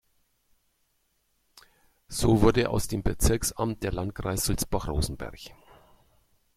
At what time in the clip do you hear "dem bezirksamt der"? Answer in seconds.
2.87-3.91